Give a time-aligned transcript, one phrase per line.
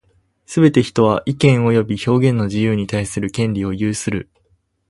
[0.47, 4.31] すべて人は、意見及び表現の自由に対する権利を有する。